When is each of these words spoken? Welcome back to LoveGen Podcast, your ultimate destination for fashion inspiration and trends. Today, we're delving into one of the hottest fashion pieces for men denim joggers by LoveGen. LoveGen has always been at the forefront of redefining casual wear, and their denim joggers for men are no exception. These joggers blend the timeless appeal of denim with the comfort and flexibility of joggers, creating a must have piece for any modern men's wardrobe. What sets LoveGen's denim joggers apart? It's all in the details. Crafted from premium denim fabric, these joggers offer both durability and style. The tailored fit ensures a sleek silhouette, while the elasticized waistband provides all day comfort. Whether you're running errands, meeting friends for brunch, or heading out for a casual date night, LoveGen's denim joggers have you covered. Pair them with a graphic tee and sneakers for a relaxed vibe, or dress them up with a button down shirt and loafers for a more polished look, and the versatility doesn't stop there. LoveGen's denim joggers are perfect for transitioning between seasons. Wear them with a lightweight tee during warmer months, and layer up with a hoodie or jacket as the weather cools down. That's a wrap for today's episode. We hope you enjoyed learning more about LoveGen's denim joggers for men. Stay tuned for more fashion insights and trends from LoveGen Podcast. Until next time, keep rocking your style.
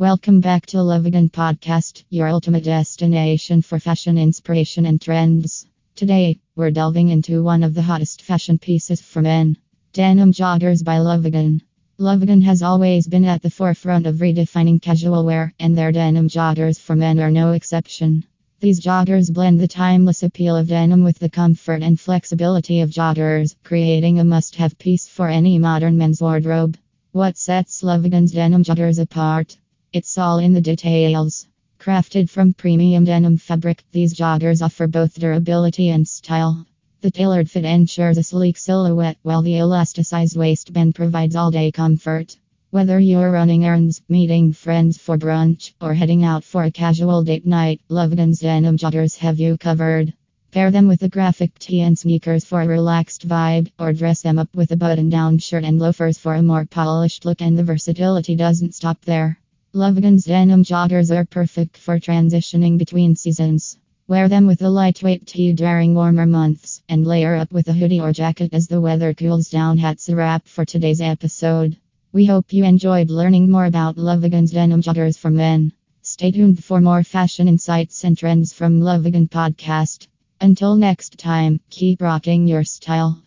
Welcome 0.00 0.40
back 0.40 0.64
to 0.66 0.76
LoveGen 0.76 1.32
Podcast, 1.32 2.04
your 2.08 2.28
ultimate 2.28 2.62
destination 2.62 3.62
for 3.62 3.80
fashion 3.80 4.16
inspiration 4.16 4.86
and 4.86 5.02
trends. 5.02 5.66
Today, 5.96 6.38
we're 6.54 6.70
delving 6.70 7.08
into 7.08 7.42
one 7.42 7.64
of 7.64 7.74
the 7.74 7.82
hottest 7.82 8.22
fashion 8.22 8.60
pieces 8.60 9.00
for 9.00 9.22
men 9.22 9.56
denim 9.92 10.32
joggers 10.32 10.84
by 10.84 10.98
LoveGen. 10.98 11.62
LoveGen 11.98 12.44
has 12.44 12.62
always 12.62 13.08
been 13.08 13.24
at 13.24 13.42
the 13.42 13.50
forefront 13.50 14.06
of 14.06 14.18
redefining 14.18 14.80
casual 14.80 15.24
wear, 15.24 15.52
and 15.58 15.76
their 15.76 15.90
denim 15.90 16.28
joggers 16.28 16.78
for 16.78 16.94
men 16.94 17.18
are 17.18 17.32
no 17.32 17.50
exception. 17.50 18.22
These 18.60 18.78
joggers 18.78 19.34
blend 19.34 19.58
the 19.58 19.66
timeless 19.66 20.22
appeal 20.22 20.54
of 20.54 20.68
denim 20.68 21.02
with 21.02 21.18
the 21.18 21.28
comfort 21.28 21.82
and 21.82 21.98
flexibility 21.98 22.82
of 22.82 22.90
joggers, 22.90 23.56
creating 23.64 24.20
a 24.20 24.24
must 24.24 24.54
have 24.54 24.78
piece 24.78 25.08
for 25.08 25.28
any 25.28 25.58
modern 25.58 25.98
men's 25.98 26.20
wardrobe. 26.20 26.76
What 27.10 27.36
sets 27.36 27.82
LoveGen's 27.82 28.30
denim 28.30 28.62
joggers 28.62 29.00
apart? 29.00 29.56
It's 29.90 30.18
all 30.18 30.38
in 30.38 30.52
the 30.52 30.60
details. 30.60 31.46
Crafted 31.80 32.28
from 32.28 32.52
premium 32.52 33.04
denim 33.04 33.38
fabric, 33.38 33.84
these 33.90 34.12
joggers 34.12 34.60
offer 34.60 34.86
both 34.86 35.18
durability 35.18 35.88
and 35.88 36.06
style. 36.06 36.66
The 37.00 37.10
tailored 37.10 37.50
fit 37.50 37.64
ensures 37.64 38.18
a 38.18 38.22
sleek 38.22 38.58
silhouette, 38.58 39.16
while 39.22 39.40
the 39.40 39.54
elasticized 39.54 40.36
waistband 40.36 40.94
provides 40.94 41.36
all 41.36 41.50
day 41.50 41.72
comfort. 41.72 42.36
Whether 42.70 43.00
you're 43.00 43.30
running 43.30 43.64
errands, 43.64 44.02
meeting 44.10 44.52
friends 44.52 44.98
for 44.98 45.16
brunch, 45.16 45.72
or 45.80 45.94
heading 45.94 46.22
out 46.22 46.44
for 46.44 46.64
a 46.64 46.70
casual 46.70 47.24
date 47.24 47.46
night, 47.46 47.80
LoveGen's 47.88 48.40
denim 48.40 48.76
joggers 48.76 49.16
have 49.16 49.40
you 49.40 49.56
covered. 49.56 50.12
Pair 50.50 50.70
them 50.70 50.86
with 50.86 51.02
a 51.02 51.08
graphic 51.08 51.58
tee 51.58 51.80
and 51.80 51.98
sneakers 51.98 52.44
for 52.44 52.60
a 52.60 52.68
relaxed 52.68 53.26
vibe, 53.26 53.70
or 53.78 53.94
dress 53.94 54.20
them 54.20 54.38
up 54.38 54.54
with 54.54 54.70
a 54.70 54.76
button 54.76 55.08
down 55.08 55.38
shirt 55.38 55.64
and 55.64 55.78
loafers 55.78 56.18
for 56.18 56.34
a 56.34 56.42
more 56.42 56.66
polished 56.66 57.24
look, 57.24 57.40
and 57.40 57.56
the 57.56 57.64
versatility 57.64 58.36
doesn't 58.36 58.74
stop 58.74 59.02
there. 59.06 59.37
LoveGen's 59.74 60.24
denim 60.24 60.64
joggers 60.64 61.14
are 61.14 61.26
perfect 61.26 61.76
for 61.76 61.98
transitioning 61.98 62.78
between 62.78 63.14
seasons. 63.14 63.76
Wear 64.06 64.26
them 64.26 64.46
with 64.46 64.62
a 64.62 64.70
lightweight 64.70 65.26
tee 65.26 65.52
during 65.52 65.94
warmer 65.94 66.24
months, 66.24 66.82
and 66.88 67.06
layer 67.06 67.34
up 67.36 67.52
with 67.52 67.68
a 67.68 67.74
hoodie 67.74 68.00
or 68.00 68.14
jacket 68.14 68.54
as 68.54 68.66
the 68.66 68.80
weather 68.80 69.12
cools 69.12 69.50
down. 69.50 69.76
That's 69.76 70.08
a 70.08 70.16
wrap 70.16 70.48
for 70.48 70.64
today's 70.64 71.02
episode. 71.02 71.76
We 72.14 72.24
hope 72.24 72.54
you 72.54 72.64
enjoyed 72.64 73.10
learning 73.10 73.50
more 73.50 73.66
about 73.66 73.96
LoveGen's 73.96 74.52
denim 74.52 74.80
joggers 74.80 75.18
for 75.18 75.30
men. 75.30 75.72
Stay 76.00 76.30
tuned 76.30 76.64
for 76.64 76.80
more 76.80 77.04
fashion 77.04 77.46
insights 77.46 78.04
and 78.04 78.16
trends 78.16 78.54
from 78.54 78.80
LoveGen 78.80 79.28
Podcast. 79.28 80.06
Until 80.40 80.76
next 80.76 81.18
time, 81.18 81.60
keep 81.68 82.00
rocking 82.00 82.46
your 82.46 82.64
style. 82.64 83.22